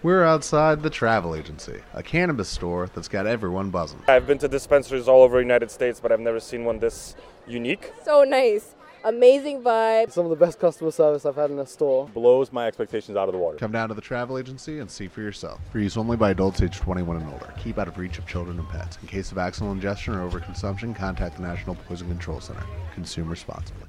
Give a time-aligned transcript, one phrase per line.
[0.00, 4.00] We're outside the travel agency, a cannabis store that's got everyone buzzing.
[4.06, 7.16] I've been to dispensaries all over the United States, but I've never seen one this
[7.48, 7.92] unique.
[8.04, 8.76] So nice.
[9.04, 10.12] Amazing vibe.
[10.12, 12.08] Some of the best customer service I've had in a store.
[12.14, 13.58] Blows my expectations out of the water.
[13.58, 15.60] Come down to the travel agency and see for yourself.
[15.72, 17.52] For use only by adults age 21 and older.
[17.58, 18.98] Keep out of reach of children and pets.
[19.02, 22.62] In case of accidental ingestion or overconsumption, contact the National Poison Control Center.
[22.94, 23.88] Consume responsibly.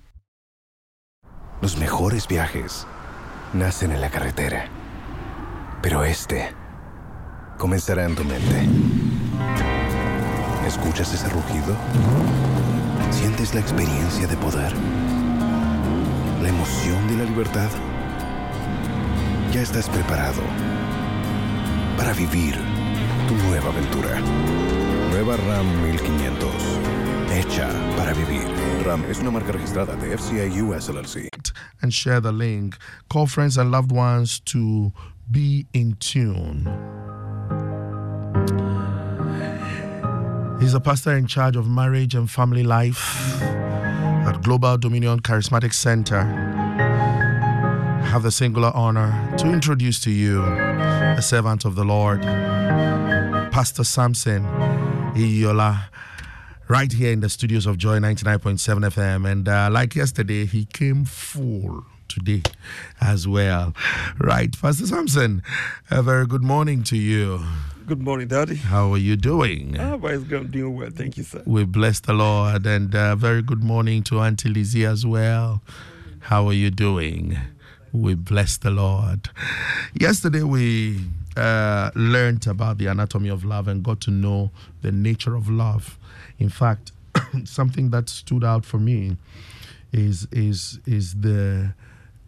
[1.61, 2.87] Los mejores viajes
[3.53, 4.69] nacen en la carretera.
[5.81, 6.53] Pero este
[7.57, 8.67] comenzará en tu mente.
[10.67, 11.75] ¿Escuchas ese rugido?
[13.11, 14.73] ¿Sientes la experiencia de poder?
[16.41, 17.69] ¿La emoción de la libertad?
[19.53, 20.41] Ya estás preparado
[21.97, 22.55] para vivir
[23.27, 24.19] tu nueva aventura.
[25.11, 26.49] Nueva RAM 1500.
[27.31, 28.45] Hecha para vivir.
[28.85, 31.29] RAM es una marca registrada de FCI US LLC.
[31.81, 32.75] And share the link.
[33.09, 34.91] Call friends and loved ones to
[35.31, 36.65] be in tune.
[40.59, 46.19] He's a pastor in charge of marriage and family life at Global Dominion Charismatic Center.
[46.19, 52.21] I have the singular honor to introduce to you a servant of the Lord,
[53.51, 54.43] Pastor Samson
[55.15, 55.89] Iyola,
[56.67, 58.57] right here in the studios of Joy 99.7
[58.89, 59.29] FM.
[59.29, 62.41] And uh, like yesterday, he came full today
[62.99, 63.73] as well.
[64.19, 65.41] Right, Pastor Samson,
[65.89, 67.41] a very good morning to you.
[67.85, 68.55] Good morning, Daddy.
[68.55, 69.77] How are you doing?
[69.79, 70.89] Ah, I'm doing well.
[70.91, 71.41] Thank you, sir.
[71.45, 72.65] We bless the Lord.
[72.67, 75.61] And uh, very good morning to Auntie Lizzie as well.
[76.19, 77.37] How are you doing?
[77.91, 79.29] We bless the Lord.
[79.99, 80.99] Yesterday, we
[81.35, 85.97] uh, learned about the anatomy of love and got to know the nature of love.
[86.37, 86.91] In fact,
[87.45, 89.17] something that stood out for me
[89.91, 91.73] is is is the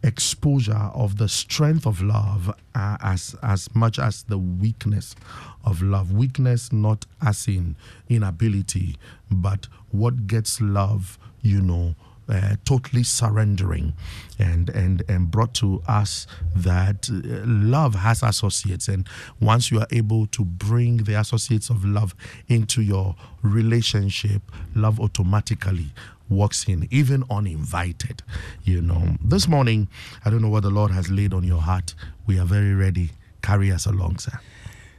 [0.03, 5.15] exposure of the strength of love uh, as as much as the weakness
[5.63, 6.11] of love.
[6.11, 7.75] Weakness not as in
[8.09, 8.97] inability
[9.29, 11.95] but what gets love you know
[12.29, 13.93] uh, totally surrendering
[14.39, 18.87] and and and brought to us that uh, love has associates.
[18.87, 19.07] And
[19.39, 22.15] once you are able to bring the associates of love
[22.47, 24.41] into your relationship
[24.75, 25.87] love automatically
[26.31, 28.23] walks in, even uninvited.
[28.63, 29.87] You know, this morning,
[30.25, 31.93] I don't know what the Lord has laid on your heart.
[32.25, 33.11] We are very ready.
[33.41, 34.39] Carry us along, sir.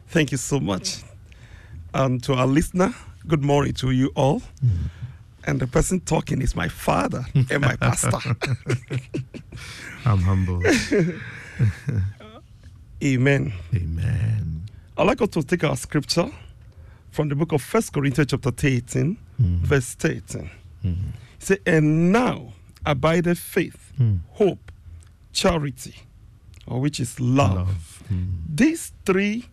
[0.08, 1.02] Thank you so much.
[1.94, 2.94] Um, to our listener,
[3.26, 4.42] good morning to you all.
[4.64, 4.90] Mm.
[5.44, 8.18] And the person talking is my father and my pastor.
[10.04, 10.62] I'm humble.
[13.04, 13.52] Amen.
[13.74, 14.62] Amen.
[14.96, 16.30] I'd like us to take our scripture
[17.10, 19.58] from the book of First Corinthians chapter 13, mm.
[19.58, 20.50] verse 13.
[20.84, 21.10] Mm-hmm.
[21.42, 22.52] Say, and now
[22.86, 24.20] abideth faith, mm.
[24.30, 24.70] hope,
[25.32, 25.96] charity,
[26.68, 27.56] or which is love.
[27.56, 28.02] love.
[28.12, 28.28] Mm.
[28.54, 29.46] These three,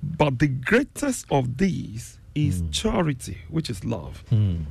[0.00, 2.72] but the greatest of these is mm.
[2.72, 4.22] charity, which is love.
[4.30, 4.62] Mm.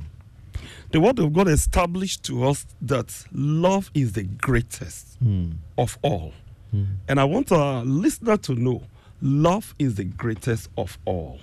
[0.90, 5.52] The word of God established to us that love is the greatest mm.
[5.76, 6.32] of all.
[6.74, 6.86] Mm.
[7.08, 8.84] And I want our listener to know
[9.20, 11.40] love is the greatest of all.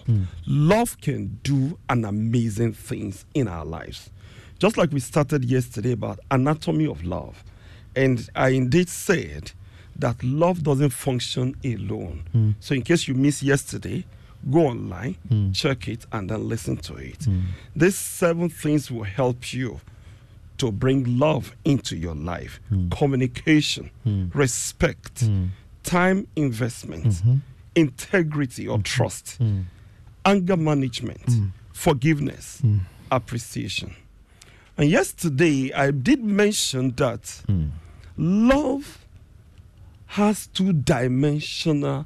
[0.47, 4.09] Love can do an amazing things in our lives
[4.59, 7.43] just like we started yesterday about anatomy of love.
[7.95, 9.51] And I indeed said
[9.97, 12.23] that love doesn't function alone.
[12.31, 12.51] Hmm.
[12.59, 14.05] So, in case you missed yesterday,
[14.51, 15.51] go online, hmm.
[15.51, 17.23] check it, and then listen to it.
[17.23, 17.41] Hmm.
[17.75, 19.79] These seven things will help you
[20.57, 22.59] to bring love into your life.
[22.91, 23.91] Communication,
[24.33, 25.27] respect,
[25.83, 27.35] time investment, mm-hmm.
[27.75, 28.83] integrity or mm-hmm.
[28.83, 29.37] trust,
[30.25, 32.61] anger management, forgiveness,
[33.11, 33.93] appreciation.
[34.77, 37.67] And yesterday, I did mention that hmm.
[38.17, 39.05] love
[40.07, 42.05] has two dimensional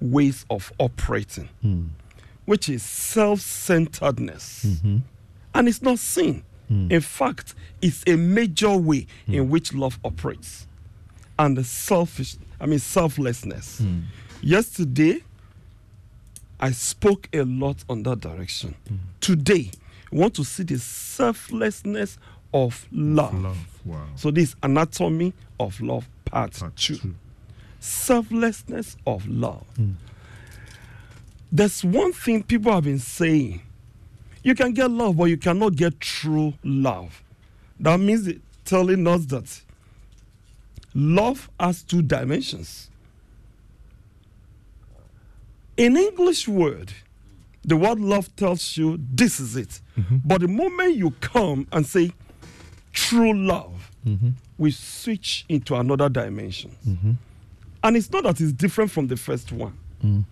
[0.00, 1.86] ways of operating, hmm.
[2.44, 4.64] which is self centeredness.
[4.64, 4.98] Mm-hmm.
[5.54, 6.44] And it's not sin.
[6.68, 6.90] Hmm.
[6.90, 10.66] In fact, it's a major way in which love operates.
[11.38, 13.82] And the selfish, I mean, selflessness.
[14.40, 15.20] Yesterday,
[16.60, 18.76] I spoke a lot on that direction.
[19.20, 19.70] Today,
[20.14, 22.18] I want to see the selflessness
[22.52, 23.34] of love.
[23.34, 23.80] Love.
[23.84, 24.06] Wow.
[24.14, 27.16] So, this anatomy of love, part, two.
[27.80, 29.66] Selflessness of love.
[29.76, 29.92] Hmm.
[31.50, 33.60] There's one thing people have been saying
[34.42, 37.22] you can get love, but you cannot get true love.
[37.80, 39.62] That means it telling us that
[40.94, 42.90] love has two dimensions.
[45.76, 46.92] In English word,
[47.64, 49.80] the word love tells you this is it.
[49.98, 50.18] Mm-hmm.
[50.24, 52.12] But the moment you come and say
[52.92, 54.30] true love, mm-hmm.
[54.58, 56.76] we switch into another dimension.
[56.86, 57.12] Mm-hmm.
[57.82, 59.76] And it's not that it's different from the first one.
[60.02, 60.24] Mm.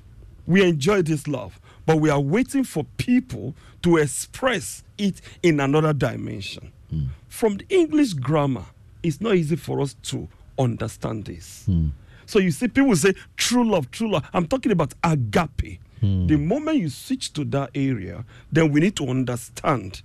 [0.46, 5.92] We enjoy this love, but we are waiting for people to express it in another
[5.92, 6.72] dimension.
[6.92, 7.08] Mm.
[7.28, 8.64] From the English grammar,
[9.02, 11.66] it's not easy for us to understand this.
[11.68, 11.90] Mm.
[12.24, 14.28] So you see, people say true love, true love.
[14.32, 15.78] I'm talking about agape.
[16.02, 16.26] Hmm.
[16.26, 20.02] The moment you switch to that area, then we need to understand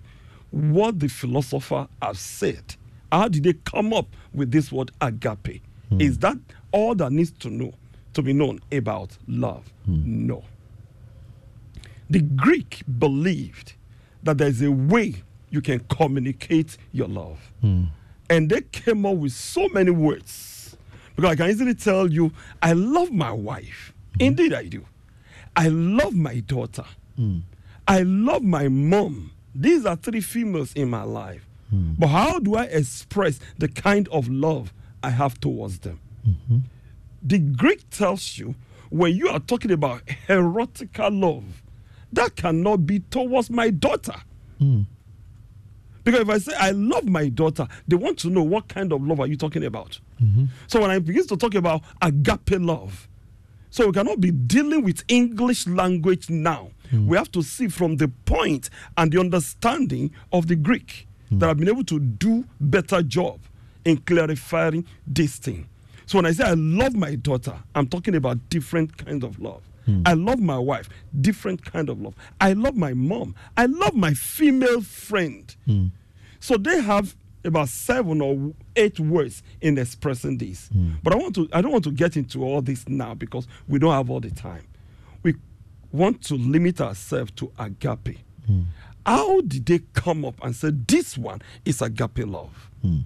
[0.52, 2.76] what the philosopher has said.
[3.12, 5.62] How did they come up with this word agape?
[5.90, 6.00] Hmm.
[6.00, 6.38] Is that
[6.72, 7.74] all that needs to know
[8.14, 9.68] to be known about love?
[9.86, 10.28] Hmm.
[10.28, 10.44] No.
[12.10, 13.74] The Greek believed
[14.24, 15.16] that there's a way
[15.50, 17.40] you can communicate your love.
[18.30, 20.78] And they came up with so many words.
[21.16, 23.94] Because I can easily tell you, I love my wife.
[24.20, 24.86] Indeed, I do.
[25.57, 26.86] I love my daughter.
[27.15, 27.39] Hmm.
[27.88, 29.31] I love my mom.
[29.56, 31.50] These are three females in my life.
[31.71, 31.94] Hmm.
[31.98, 34.71] But how do I express the kind of love
[35.01, 36.00] I have towards them?
[36.27, 36.57] Mm-hmm.
[37.24, 38.56] The Greek tells you
[38.89, 41.63] when you are talking about erotica love,
[42.13, 44.15] that cannot be towards my daughter.
[44.60, 44.83] Hmm.
[46.03, 49.06] Because if I say I love my daughter, they want to know what kind of
[49.06, 50.00] love are you talking about.
[50.24, 50.45] Mm-hmm.
[50.68, 53.10] So when I begin to talk about agape love,
[53.69, 56.72] so we cannot be dealing with English language now.
[56.90, 57.08] Hmm.
[57.08, 61.40] We have to see from the point and the understanding of the Greek hmm.
[61.40, 63.40] that I've been able to do better job
[63.86, 65.68] in clarifying this thing.
[66.06, 69.62] So when I say I love my daughter, I'm talking about different kind of love.
[69.86, 70.04] Hmm.
[70.06, 70.90] I love my wife,
[71.20, 72.16] different kind of love.
[72.40, 73.36] I love my mom.
[73.56, 75.54] I love my female friend.
[76.40, 80.68] So they have about seven or eight words in expressing this.
[80.69, 80.94] Hmm.
[81.04, 83.80] But I want to I don't want to get into all this now because we
[83.80, 84.66] don't have all the time.
[85.24, 85.36] We
[85.92, 88.19] want to limit ourselves to agape.
[88.45, 88.63] Hmm.
[89.06, 92.69] How did they come up and say this one is agape love?
[92.81, 93.00] Hmm.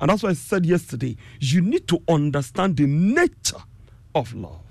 [0.00, 3.58] And that's why I said yesterday, you need to understand the nature
[4.14, 4.62] of love,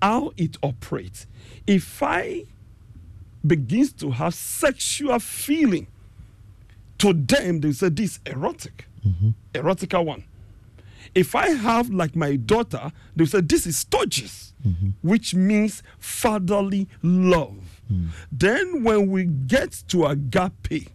[0.00, 1.26] how it operates.
[1.66, 2.44] If I
[3.44, 5.88] begins to have sexual feeling,
[6.98, 9.30] to them they say this erotic, mm-hmm.
[9.54, 10.24] erotica one.
[11.14, 14.90] If I have like my daughter, they say this is storges, mm-hmm.
[15.02, 17.80] which means fatherly love.
[17.90, 18.08] Mm.
[18.30, 20.90] Then when we get to agape,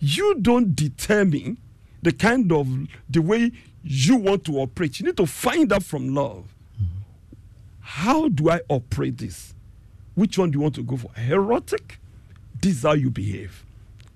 [0.00, 1.58] you don't determine
[2.02, 2.68] the kind of
[3.08, 5.00] the way you want to operate.
[5.00, 6.54] You need to find out from love.
[6.76, 6.84] Mm-hmm.
[7.80, 9.54] How do I operate this?
[10.14, 11.10] Which one do you want to go for?
[11.16, 11.98] Erotic?
[12.60, 13.64] This is how you behave.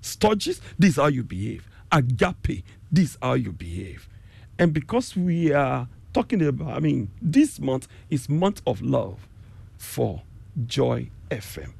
[0.05, 0.61] Storges?
[0.79, 1.67] This is how you behave.
[1.91, 2.63] Agape?
[2.93, 4.07] This is how you behave.
[4.59, 9.27] And because we are talking about, I mean, this month is month of love
[9.79, 10.23] for
[10.67, 11.73] Joy FM.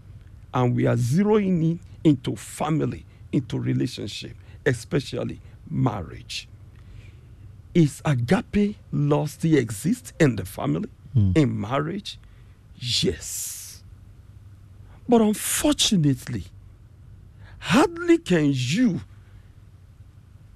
[0.55, 6.49] And we are zeroing in into family, into relationship, especially marriage.
[7.75, 11.33] Is agape love still exist in the family, hmm.
[11.35, 12.19] in marriage?
[12.77, 13.83] Yes.
[15.09, 16.45] But unfortunately,
[17.65, 19.01] hardly can you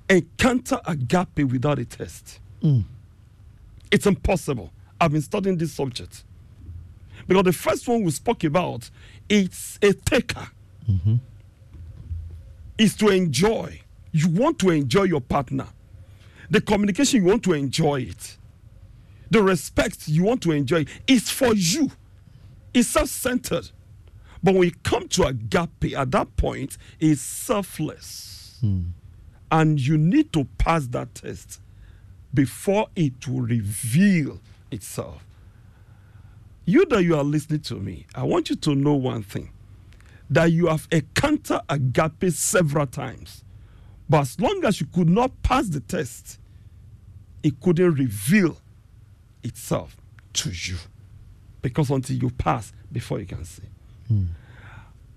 [0.08, 2.40] encounter agape without a test.
[2.62, 2.84] Mm.
[3.90, 4.70] It's impossible.
[5.00, 6.24] I've been studying this subject.
[7.26, 8.90] Because the first one we spoke about,
[9.28, 10.48] it's a taker.
[10.90, 11.16] Mm-hmm.
[12.78, 13.80] Is to enjoy.
[14.12, 15.66] You want to enjoy your partner.
[16.50, 18.36] The communication, you want to enjoy it.
[19.30, 21.90] the respect you want to enjoy is for you.
[22.72, 23.70] It's self centered.
[24.42, 28.58] But when you come to agape, at that point, it's selfless.
[28.60, 28.82] Hmm.
[29.50, 31.60] And you need to pass that test
[32.34, 34.40] before it will reveal
[34.70, 35.24] itself.
[36.64, 39.50] You that you are listening to me, I want you to know one thing
[40.30, 43.42] that you have encountered agape several times.
[44.08, 46.38] But as long as you could not pass the test,
[47.42, 48.58] it couldn't reveal
[49.42, 49.96] itself
[50.34, 50.76] to you.
[51.62, 53.64] Because until you pass, before you can see.
[54.08, 54.24] Hmm.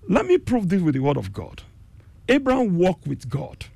[0.08, 1.62] Let me prove this with the word of God.
[2.28, 3.66] Abraham walked with God.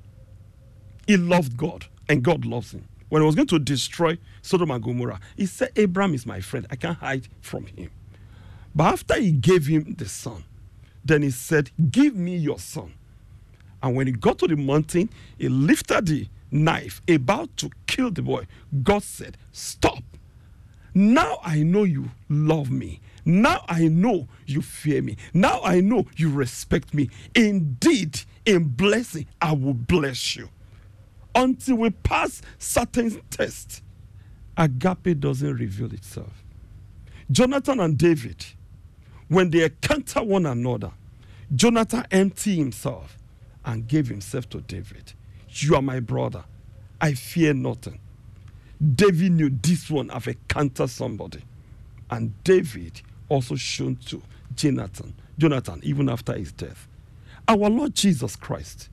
[1.06, 2.87] He loved God, and God loves him.
[3.08, 6.66] When he was going to destroy Sodom and Gomorrah, he said, Abraham is my friend.
[6.70, 7.90] I can't hide from him.
[8.75, 10.44] But after he gave him the son,
[11.04, 12.92] then he said, Give me your son.
[13.82, 15.08] And when he got to the mountain,
[15.38, 18.46] he lifted the knife, about to kill the boy.
[18.82, 20.02] God said, Stop.
[20.94, 23.00] Now I know you love me.
[23.26, 25.16] Now I know you fear me.
[25.35, 27.11] Now I know you respect me.
[27.35, 30.49] Indeed, in blessing, I will bless you.
[31.35, 33.83] Until we pass certain tests,
[34.56, 36.45] agape doesn't reveal itself.
[37.30, 38.47] Jonathan and David,
[39.26, 40.92] when they encounter one another,
[41.52, 43.18] Jonathan emptied himself
[43.64, 45.14] and gave himself to David.
[45.49, 46.45] You are my brother.
[47.00, 47.99] I fear nothing.
[48.95, 51.42] David knew this one have encountered somebody.
[52.09, 54.23] And David also shown to
[54.54, 56.88] Jonathan, Jonathan, even after his death.
[57.49, 58.88] Our Lord Jesus Christ.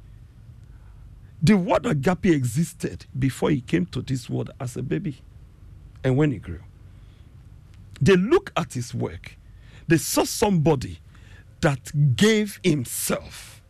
[1.41, 5.17] The word agape existed before he came to this world as a baby
[6.03, 6.61] and when he grew.
[8.01, 9.37] They look at his work,
[9.87, 10.99] they saw somebody
[11.61, 13.61] that gave himself.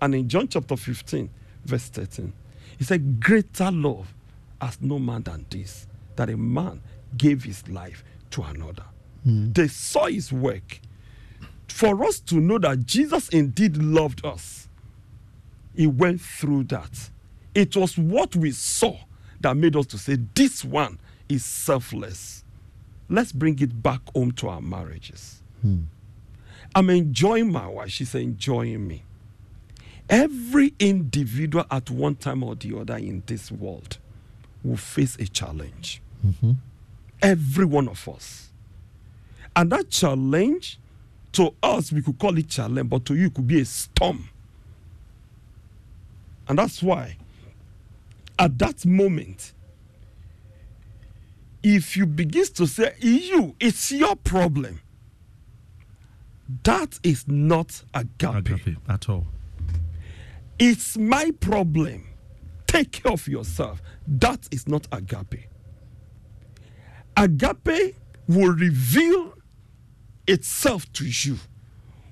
[0.00, 1.30] And in John chapter 15,
[1.64, 2.32] verse 13,
[2.78, 4.14] he said, Greater love
[4.60, 6.80] has no man than this, that a man
[7.16, 8.84] gave his life to another.
[9.26, 9.54] Mm.
[9.54, 10.80] They saw his work.
[11.68, 14.68] For us to know that Jesus indeed loved us,
[15.76, 17.10] he went through that.
[17.54, 18.96] It was what we saw
[19.40, 20.98] that made us to say, This one
[21.28, 22.44] is selfless.
[23.08, 25.42] Let's bring it back home to our marriages.
[25.62, 25.82] Hmm.
[26.74, 29.04] I'm enjoying my wife, she's enjoying me.
[30.10, 33.98] Every individual at one time or the other in this world
[34.64, 36.00] will face a challenge.
[36.26, 36.52] Mm-hmm.
[37.22, 38.47] Every one of us.
[39.58, 40.78] And that challenge,
[41.32, 44.28] to us, we could call it challenge, but to you, it could be a storm.
[46.46, 47.16] And that's why,
[48.38, 49.52] at that moment,
[51.64, 54.80] if you begin to say, you, it's your problem,
[56.62, 58.50] that is not agape.
[58.50, 59.26] Agape at all.
[60.60, 62.06] It's my problem.
[62.68, 63.82] Take care of yourself.
[64.06, 65.48] That is not agape.
[67.16, 67.96] Agape
[68.28, 69.34] will reveal
[70.28, 71.36] itself to you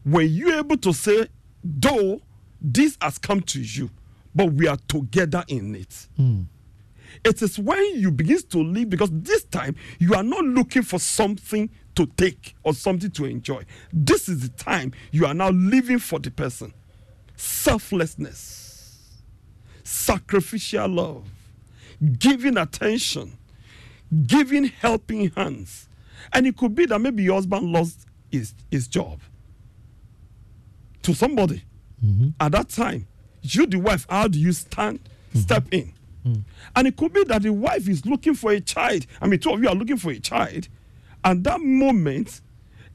[0.05, 1.27] were you're able to say,
[1.63, 2.21] though
[2.61, 3.91] this has come to you,
[4.35, 6.09] but we are together in it.
[6.17, 6.43] Hmm.
[7.25, 10.99] It is when you begin to live because this time you are not looking for
[10.99, 13.65] something to take or something to enjoy.
[13.93, 16.75] This is the time you are now living for the person.
[17.37, 19.23] Selflessness,
[19.83, 21.25] sacrificial love,
[22.19, 23.39] giving attention,
[24.27, 25.89] giving helping hands.
[26.33, 29.21] And it could be that maybe your husband lost his, his job
[31.03, 31.63] to somebody.
[32.05, 32.29] Mm-hmm.
[32.41, 33.07] At that time,
[33.43, 35.39] you, the wife, how do you stand, mm-hmm.
[35.39, 35.93] step in?
[36.27, 36.43] Mm.
[36.75, 39.07] And it could be that the wife is looking for a child.
[39.21, 40.69] I mean, two of you are looking for a child.
[41.25, 42.41] And that moment,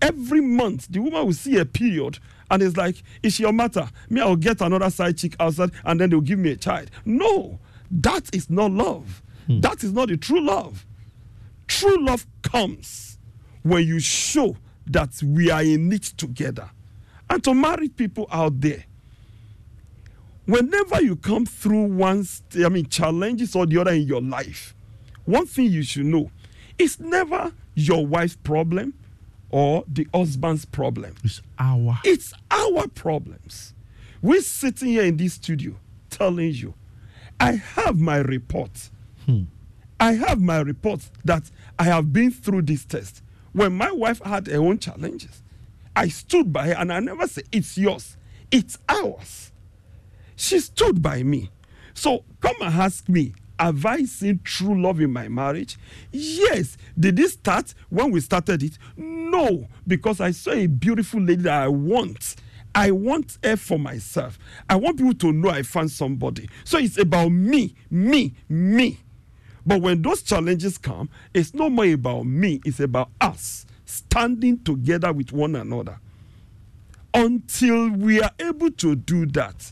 [0.01, 3.89] every month, the woman will see a period and it's like, it's your matter.
[4.09, 6.91] Me, I'll get another side chick outside and then they'll give me a child.
[7.05, 7.59] No,
[7.89, 9.23] that is not love.
[9.47, 9.61] Hmm.
[9.61, 10.85] That is not the true love.
[11.67, 13.10] True love comes
[13.63, 14.55] when you show
[14.87, 16.69] that we are in it together.
[17.29, 18.83] And to married people out there,
[20.45, 22.25] whenever you come through one,
[22.55, 24.75] I mean, challenges or the other in your life,
[25.25, 26.31] one thing you should know
[26.77, 28.93] it's never your wife's problem
[29.49, 31.13] or the husband's problem.
[31.23, 31.99] It's our.
[32.03, 33.73] It's our problems.
[34.21, 35.75] We're sitting here in this studio
[36.09, 36.73] telling you,
[37.39, 38.89] I have my report.
[39.25, 39.43] Hmm.
[39.99, 43.21] I have my report that I have been through this test.
[43.53, 45.41] When my wife had her own challenges,
[45.95, 48.17] I stood by her and I never said, It's yours,
[48.49, 49.51] it's ours.
[50.35, 51.51] She stood by me.
[51.93, 55.77] So come and ask me, have I seen true love in my marriage?
[56.11, 56.77] Yes.
[56.99, 58.79] Did it start when we started it?
[58.97, 62.37] No, because I saw a beautiful lady that I want.
[62.73, 64.39] I want her for myself.
[64.67, 66.49] I want people to know I found somebody.
[66.63, 68.97] So it's about me, me, me.
[69.65, 75.11] But when those challenges come, it's no more about me, it's about us standing together
[75.13, 75.99] with one another.
[77.13, 79.71] Until we are able to do that,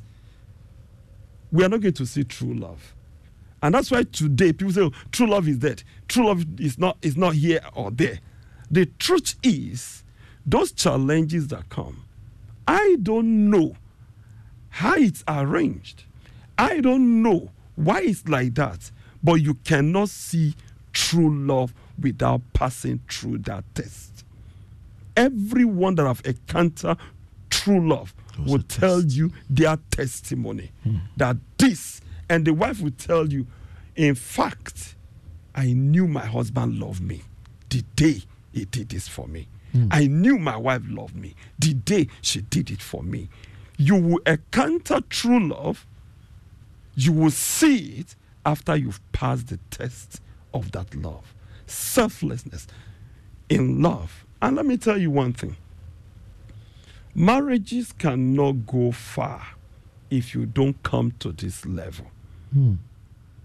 [1.52, 2.94] we are not going to see true love.
[3.62, 5.84] And that's why today people say, oh, true love is dead.
[6.08, 8.20] True love is not, is not here or there.
[8.70, 10.04] The truth is,
[10.46, 12.04] those challenges that come,
[12.68, 13.76] I don't know
[14.70, 16.04] how it's arranged.
[16.58, 18.92] I don't know why it's like that.
[19.24, 20.56] But you cannot see
[20.94, 24.24] true love without passing through that test.
[25.16, 26.98] Everyone that have encountered
[27.50, 28.14] true love
[28.46, 30.98] will tell you their testimony hmm.
[31.18, 32.00] that this,
[32.30, 33.46] and the wife will tell you,
[33.96, 34.96] in fact,
[35.54, 37.22] I knew my husband loved me
[37.70, 38.22] the day
[38.54, 39.48] he did this for me.
[39.76, 39.90] Mm.
[39.92, 43.30] I knew my wife loved me the day she did it for me.
[43.78, 45.86] You will encounter true love,
[46.96, 48.16] you will see it
[48.46, 50.22] after you've passed the test
[50.54, 51.34] of that love.
[51.66, 52.68] Selflessness
[53.50, 54.26] in love.
[54.42, 55.56] And let me tell you one thing
[57.16, 59.42] marriages cannot go far
[60.10, 62.06] if you don't come to this level.
[62.56, 62.78] Mm.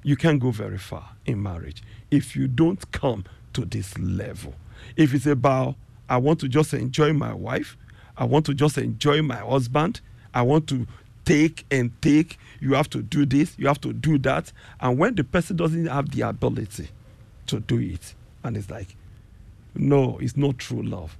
[0.03, 3.25] You can't go very far in marriage if you don't come
[3.55, 4.55] to this level.
[4.97, 5.77] If it's about,
[6.09, 7.77] I want to just enjoy my wife,
[8.17, 10.01] I want to just enjoy my husband,
[10.33, 10.87] I want to
[11.25, 14.53] take and take, you have to do this, you have to do that.
[14.81, 16.89] And when the person doesn't have the ability
[17.47, 18.97] to do it, and it's like,
[19.75, 21.17] no, it's not true love.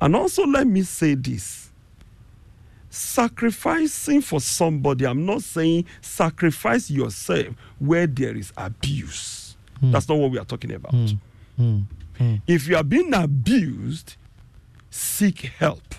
[0.00, 1.70] And also, let me say this
[2.90, 7.48] sacrificing for somebody, I'm not saying sacrifice yourself
[7.78, 9.56] where there is abuse.
[9.82, 9.92] Mm.
[9.92, 10.92] That's not what we are talking about.
[10.92, 11.18] Mm.
[12.18, 12.42] Mm.
[12.46, 14.16] If you are being abused,
[14.90, 15.94] seek help.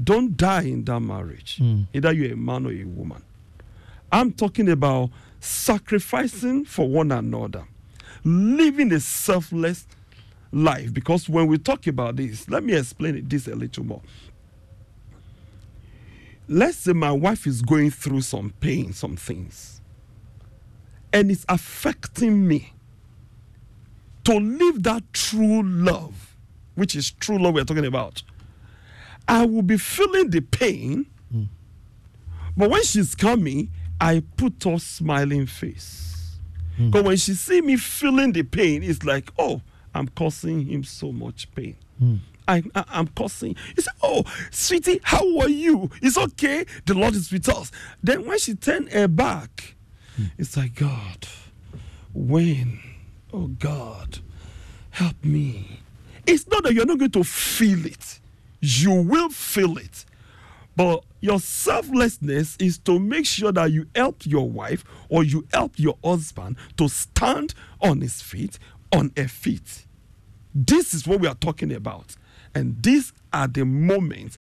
[0.00, 1.58] Don't die in that marriage.
[1.60, 1.86] Mm.
[1.92, 3.22] Either you're a man or a woman.
[4.10, 7.66] I'm talking about sacrificing for one another,
[8.24, 9.86] living a selfless
[10.52, 10.92] life.
[10.92, 14.02] Because when we talk about this, let me explain this a little more.
[16.48, 19.80] Let's say my wife is going through some pain, some things,
[21.12, 22.72] and it's affecting me
[24.24, 26.36] to live that true love,
[26.74, 28.22] which is true love we're talking about,
[29.28, 31.06] I will be feeling the pain.
[31.34, 31.48] Mm.
[32.56, 36.36] But when she's coming, I put a smiling face.
[36.76, 37.06] Because mm.
[37.06, 39.62] when she see me feeling the pain, it's like, oh,
[39.94, 41.76] I'm causing him so much pain.
[42.02, 42.18] Mm.
[42.48, 43.56] I, I, am causing.
[43.76, 45.90] He said, Oh, sweetie, how are you?
[46.00, 46.64] It's okay.
[46.86, 47.70] The Lord is with us.
[48.02, 49.76] Then when she turned her back,
[50.20, 50.30] mm.
[50.38, 51.28] it's like, God,
[52.12, 52.80] when?
[53.32, 54.18] Oh God,
[54.90, 55.80] help me.
[56.26, 58.20] It's not that you're not going to feel it,
[58.62, 60.06] you will feel it.
[60.74, 65.78] But your selflessness is to make sure that you help your wife or you help
[65.78, 68.58] your husband to stand on his feet,
[68.90, 69.86] on her feet.
[70.54, 72.16] This is what we are talking about.
[72.54, 74.38] And these are the moments.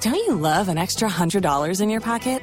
[0.00, 2.42] Don't you love an extra $100 in your pocket?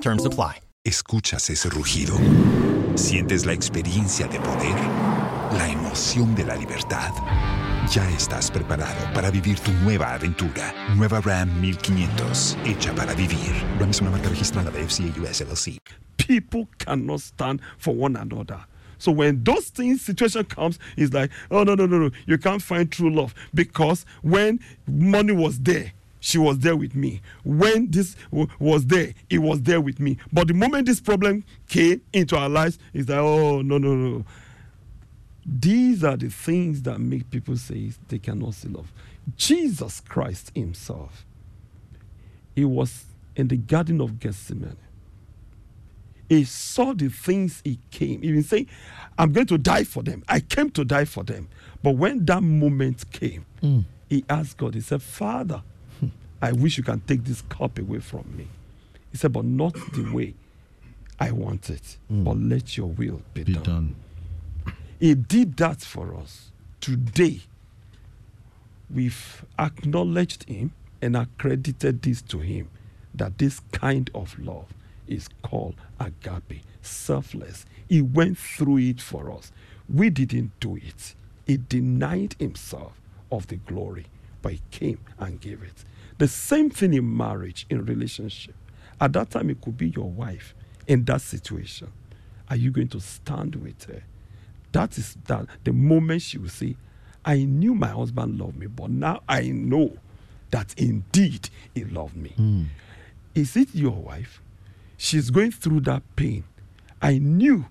[0.00, 0.60] Terms apply.
[0.84, 2.16] Escuchas ese rugido,
[2.94, 4.76] sientes la experiencia de poder,
[5.52, 7.10] la emoción de la libertad.
[7.90, 10.72] Ya estás preparado para vivir tu nueva aventura.
[10.96, 13.52] Nueva Ram 1500, hecha para vivir.
[13.80, 15.78] Ram es una marca registrada de FCA US LLC.
[16.16, 18.60] People cannot stand for one another.
[18.98, 22.62] So when those things situation comes, it's like, oh no no no no, you can't
[22.62, 25.92] find true love because when money was there,
[26.26, 27.20] she was there with me.
[27.44, 30.18] When this w- was there, it was there with me.
[30.32, 34.24] But the moment this problem came into our lives, it's like, oh no no no.
[35.46, 38.92] These are the things that make people say they cannot see love.
[39.36, 41.24] Jesus Christ Himself,
[42.56, 43.04] He was
[43.36, 44.76] in the Garden of Gethsemane.
[46.28, 48.20] He saw the things he came.
[48.22, 48.66] He was saying,
[49.16, 50.24] I'm going to die for them.
[50.28, 51.46] I came to die for them.
[51.84, 53.84] But when that moment came, mm.
[54.08, 55.62] he asked God, he said, Father,
[56.40, 58.48] I wish you can take this cup away from me.
[59.10, 60.34] He said, but not the way
[61.18, 62.24] I want it, mm.
[62.24, 63.62] but let your will be, be done.
[63.62, 63.96] done.
[65.00, 66.50] He did that for us.
[66.80, 67.40] Today,
[68.92, 72.68] we've acknowledged him and accredited this to him
[73.14, 74.66] that this kind of love
[75.06, 77.64] is called agape, selfless.
[77.88, 79.52] He went through it for us.
[79.88, 81.14] We didn't do it.
[81.46, 84.06] He denied himself of the glory,
[84.42, 85.84] but he came and gave it.
[86.18, 88.54] The same thing in marriage, in relationship.
[89.00, 90.54] At that time, it could be your wife
[90.86, 91.92] in that situation.
[92.48, 94.02] Are you going to stand with her?
[94.72, 96.76] That is that the moment she will say,
[97.24, 99.96] I knew my husband loved me, but now I know
[100.50, 102.32] that indeed he loved me.
[102.38, 102.66] Mm.
[103.34, 104.40] Is it your wife?
[104.96, 106.44] She's going through that pain.
[107.02, 107.66] I knew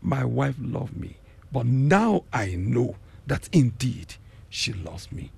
[0.00, 1.16] my wife loved me,
[1.52, 4.14] but now I know that indeed
[4.48, 5.30] she loves me.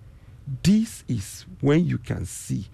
[0.63, 2.67] This is when you can see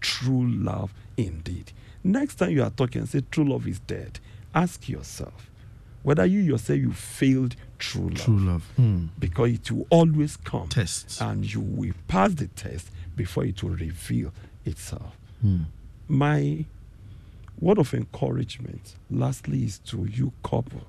[0.00, 1.72] true love indeed.
[2.04, 4.18] Next time you are talking and say true love is dead,
[4.54, 5.50] ask yourself
[6.02, 8.24] whether you yourself you failed true love.
[8.24, 8.72] True love.
[8.78, 9.08] Mm.
[9.18, 10.68] Because it will always come.
[10.68, 11.20] Tests.
[11.20, 14.32] And you will pass the test before it will reveal
[14.64, 15.16] itself.
[15.44, 15.66] Mm.
[16.08, 16.64] My
[17.60, 20.82] word of encouragement, lastly, is to you couple.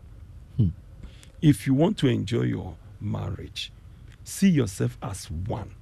[0.60, 0.72] Mm.
[1.42, 3.72] If you want to enjoy your marriage,
[4.24, 5.76] see yourself as one.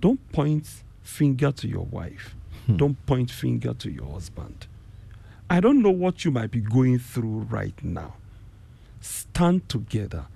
[0.00, 0.66] Don't point
[1.02, 2.34] finger to your wife.
[2.66, 2.76] Hmm.
[2.76, 4.66] Don't point finger to your husband.
[5.48, 8.14] I don't know what you might be going through right now.
[9.00, 10.26] Stand together.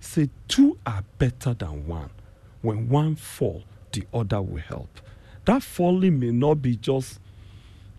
[0.00, 2.10] Say two are better than one.
[2.62, 5.00] When one fall, the other will help.
[5.44, 7.20] That falling may not be just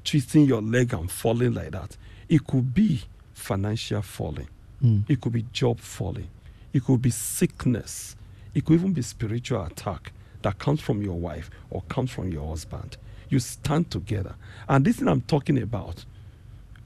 [0.04, 1.96] twisting your leg and falling like that.
[2.28, 3.02] It could be
[3.34, 4.50] financial falling.
[4.84, 5.10] Mm.
[5.10, 6.28] It could be job falling.
[6.74, 8.16] It could be sickness.
[8.54, 12.48] It could even be spiritual attack that comes from your wife or comes from your
[12.48, 12.98] husband.
[13.30, 14.36] You stand together.
[14.70, 16.06] And this thing I'm talking about,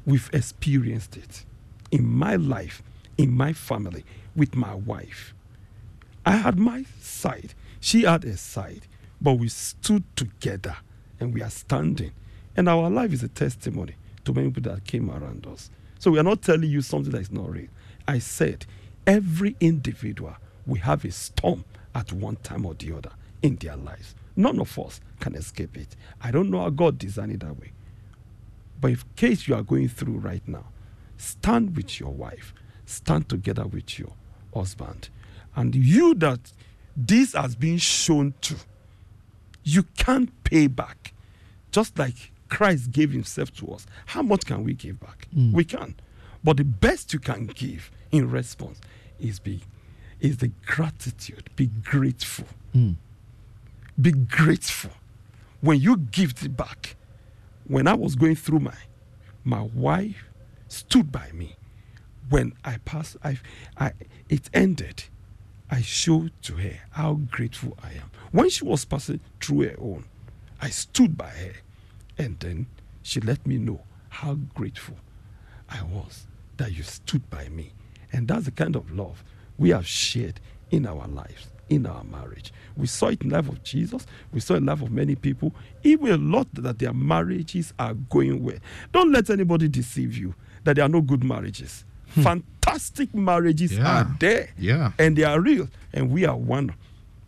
[0.06, 1.46] we've experienced it
[1.92, 2.82] in my life,
[3.18, 4.04] in my family,
[4.36, 5.34] with my wife.
[6.26, 8.88] I had my side, she had a side,
[9.20, 10.78] but we stood together
[11.20, 12.12] and we are standing.
[12.56, 15.70] And our life is a testimony to many people that came around us.
[16.00, 17.68] So we are not telling you something that is not real.
[18.08, 18.66] I said,
[19.06, 20.36] every individual
[20.66, 24.16] we have a storm at one time or the other in their lives.
[24.36, 25.96] None of us can escape it.
[26.22, 27.72] I don't know how God designed it that way.
[28.80, 30.66] But in case you are going through right now,
[31.18, 32.54] stand with your wife,
[32.86, 34.14] stand together with your
[34.54, 35.10] husband.
[35.56, 36.52] And you that
[36.96, 38.56] this has been shown to,
[39.64, 41.14] you can't pay back.
[41.72, 43.86] Just like Christ gave himself to us.
[44.08, 45.28] How much can we give back?
[45.36, 45.54] Mm.
[45.54, 45.96] We can.
[46.44, 48.82] But the best you can give in response
[49.20, 49.62] is be
[50.20, 51.50] is the gratitude.
[51.56, 52.46] Be grateful.
[52.76, 52.96] Mm.
[54.02, 54.92] Be grateful.
[55.60, 56.96] When you give it back,
[57.68, 58.76] when I was going through my
[59.44, 60.24] my wife
[60.68, 61.56] stood by me.
[62.30, 63.40] When I passed, I,
[63.78, 63.92] I
[64.30, 65.04] it ended.
[65.70, 68.12] I showed to her how grateful I am.
[68.32, 70.06] When she was passing through her own,
[70.62, 71.54] I stood by her,
[72.18, 72.68] and then
[73.04, 74.96] she let me know how grateful
[75.70, 77.74] I was that you stood by me.
[78.14, 79.24] And that's the kind of love
[79.58, 82.54] we have shared in our lives in our marriage.
[82.76, 84.06] We saw it in the life of Jesus.
[84.34, 85.56] We saw it in the life of many people.
[85.84, 88.58] Even a lot that their marriages are going well.
[88.92, 91.86] Don't let anybody deceive you that there are no good marriages.
[92.14, 92.24] Hmm.
[92.24, 94.02] Fantastic marriages yeah.
[94.02, 94.50] are there.
[94.58, 94.92] Yeah.
[95.00, 95.70] And they are real.
[95.94, 96.76] And we are one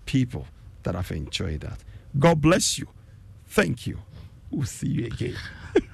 [0.05, 0.45] people
[0.83, 1.79] that have enjoyed that.
[2.19, 2.87] God bless you.
[3.47, 3.99] Thank you.
[4.51, 5.37] We'll see you again.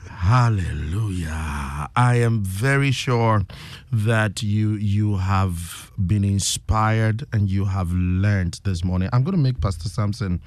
[0.08, 1.90] Hallelujah.
[1.96, 3.46] I am very sure
[3.92, 9.10] that you you have been inspired and you have learned this morning.
[9.12, 10.42] I'm going to make Pastor Samson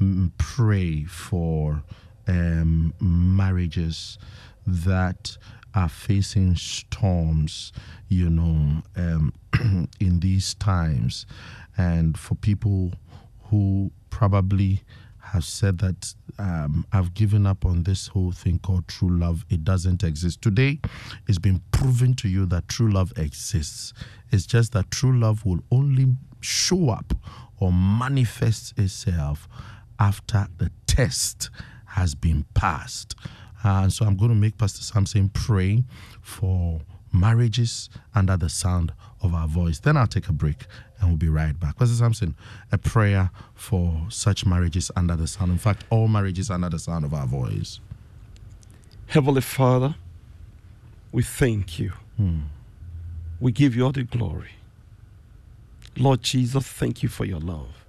[0.00, 1.82] mm, pray for
[2.26, 4.18] um, marriages
[4.66, 5.36] that
[5.74, 7.72] are facing storms,
[8.08, 9.32] you know, um,
[10.00, 11.26] in these times,
[11.76, 12.92] and for people
[13.44, 14.82] who probably
[15.32, 19.44] have said that um, I've given up on this whole thing called true love.
[19.50, 20.42] It doesn't exist.
[20.42, 20.80] Today,
[21.26, 23.92] it's been proven to you that true love exists.
[24.30, 26.06] It's just that true love will only
[26.40, 27.14] show up
[27.60, 29.48] or manifest itself
[29.98, 31.50] after the test
[31.86, 33.14] has been passed.
[33.64, 35.82] Uh, so I'm going to make Pastor Samson pray
[36.22, 36.80] for
[37.12, 38.92] marriages under the sound
[39.22, 39.78] of our voice.
[39.78, 40.66] Then I'll take a break
[41.00, 41.78] and we'll be right back.
[41.78, 42.34] Pastor Samson,
[42.72, 45.52] a prayer for such marriages under the sound.
[45.52, 47.80] In fact, all marriages under the sound of our voice.
[49.06, 49.94] Heavenly Father,
[51.12, 51.92] we thank you.
[52.16, 52.40] Hmm.
[53.40, 54.50] We give you all the glory.
[55.96, 57.84] Lord Jesus, thank you for your love.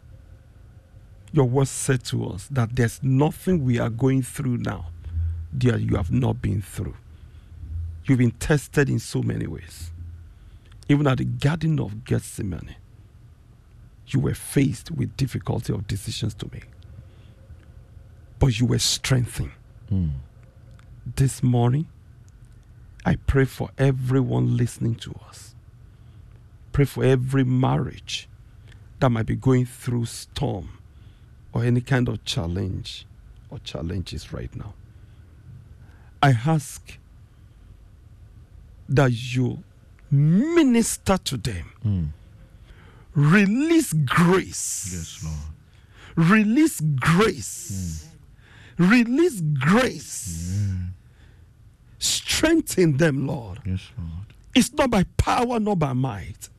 [1.32, 4.88] Your word said to us that there's nothing we are going through now
[5.54, 6.96] that you have not been through.
[8.10, 9.92] You've been tested in so many ways.
[10.88, 12.76] Even at the Garden of Gethsemane,
[14.08, 16.66] you were faced with difficulty of decisions to make.
[18.40, 19.52] But you were strengthened.
[19.90, 20.08] Hmm.
[21.06, 21.88] This morning,
[23.06, 25.54] I pray for everyone listening to us.
[26.72, 28.28] Pray for every marriage
[29.02, 30.80] that might be going through storm
[31.54, 33.06] or any kind of challenge
[33.52, 34.74] or challenges right now.
[36.24, 36.98] I ask
[38.90, 39.64] that you
[40.12, 41.72] minister to them.
[41.84, 42.04] Hmm.
[43.14, 44.90] Release grace.
[44.92, 46.30] Yes, Lord.
[46.30, 48.08] Release grace.
[48.78, 48.92] Hmm.
[48.92, 50.56] Release grace.
[52.00, 53.60] Strengthen them, Lord.
[53.66, 54.34] Yes, Lord.
[54.56, 56.50] It's not by power nor by might.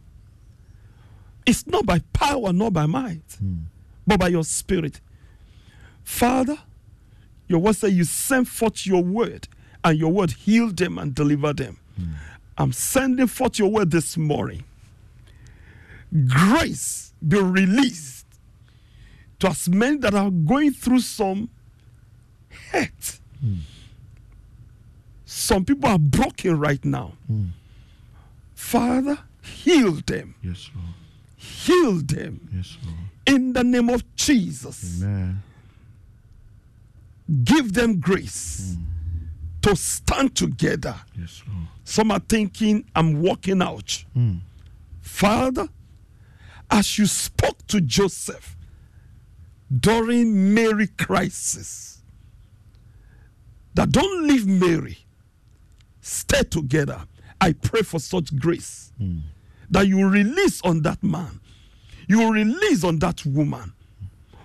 [1.46, 3.60] It's not by power nor by might, hmm.
[4.06, 5.00] but by your spirit.
[6.04, 6.58] Father,
[7.48, 9.48] your word says you send forth your word,
[9.82, 11.78] and your word healed them and delivered them.
[12.58, 14.64] I'm sending forth your word this morning.
[16.26, 18.26] Grace be released
[19.38, 21.48] to as many that are going through some
[22.72, 23.20] hurt.
[25.24, 27.12] Some people are broken right now.
[28.54, 30.34] Father, heal them.
[30.42, 30.94] Yes, Lord.
[31.36, 32.98] Heal them Yes, Lord.
[33.26, 35.02] in the name of Jesus.
[35.02, 35.42] Amen.
[37.44, 38.82] Give them grace mm.
[39.62, 40.94] To stand together.
[41.18, 41.68] Yes, Lord.
[41.85, 44.05] Some are thinking, I'm walking out.
[44.14, 44.37] Hmm.
[45.01, 45.68] Father,
[46.70, 48.57] as you spoke to Joseph
[49.77, 52.03] during Mary crisis,
[53.75, 54.99] that don't leave Mary,
[56.01, 57.03] stay together.
[57.40, 59.18] I pray for such grace hmm.
[59.70, 61.40] that you release on that man,
[62.09, 63.73] you release on that woman.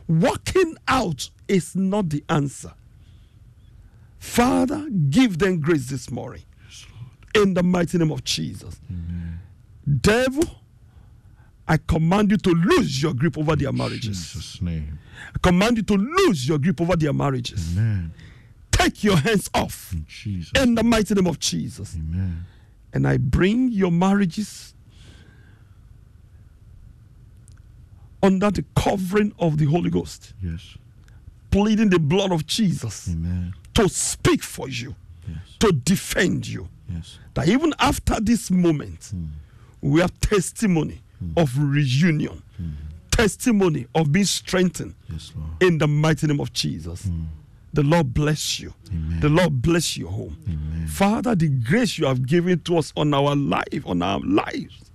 [0.08, 2.74] Walking out is not the answer.
[4.26, 6.42] Father, give them grace this morning.
[7.36, 8.80] In the mighty name of Jesus.
[10.02, 10.44] Devil,
[11.68, 14.18] I command you to lose your grip over their marriages.
[14.34, 15.00] Jesus' name.
[15.34, 17.78] I command you to lose your grip over their marriages.
[17.78, 18.12] Amen.
[18.72, 19.94] Take your hands off.
[19.94, 20.52] In Jesus.
[20.62, 21.96] In the mighty name of Jesus.
[21.96, 22.46] Amen.
[22.94, 24.74] And I bring your marriages
[28.24, 30.78] under the covering of the Holy Ghost, Yes.
[31.52, 33.54] pleading the blood of Jesus Amen.
[33.76, 34.96] To speak for you,
[35.28, 35.38] Yes.
[35.60, 36.68] to defend you.
[36.90, 37.20] Yes.
[37.34, 39.26] That even after this moment, hmm.
[39.82, 41.32] we have testimony hmm.
[41.38, 42.70] of reunion, hmm.
[43.12, 45.64] testimony of being strengthened Yes, Lord.
[45.64, 47.08] in the mighty name of Jesus.
[47.74, 48.74] The Lord bless you.
[48.90, 49.20] Amen.
[49.20, 50.38] The Lord bless your home.
[50.48, 50.88] Amen.
[50.88, 54.92] Father, the grace you have given to us on our life, on our lives,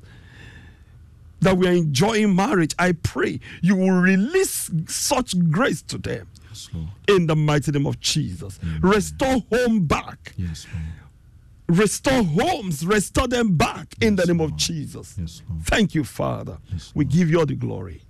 [1.40, 6.68] that we are enjoying marriage, I pray you will release such grace to them Yes,
[6.74, 6.88] Lord.
[7.08, 8.58] in the mighty name of Jesus.
[8.80, 10.32] Restore home back.
[10.36, 11.78] Yes, Lord.
[11.80, 15.14] Restore homes, restore them back in the name of Jesus.
[15.18, 15.62] Yes, Lord.
[15.64, 16.58] Thank you, Father.
[16.72, 18.02] Yes, we give you all the glory.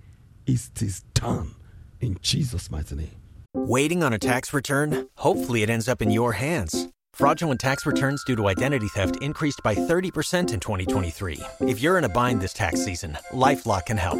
[0.47, 1.53] It is done
[1.99, 3.11] in Jesus' mighty name.
[3.53, 5.07] Waiting on a tax return?
[5.17, 6.87] Hopefully, it ends up in your hands.
[7.13, 11.39] Fraudulent tax returns due to identity theft increased by 30% in 2023.
[11.61, 14.19] If you're in a bind this tax season, LifeLock can help.